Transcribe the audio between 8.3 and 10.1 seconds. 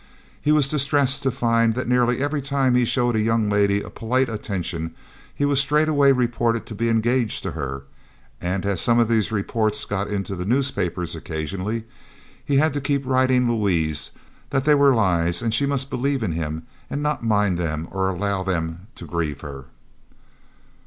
and as some of these reports got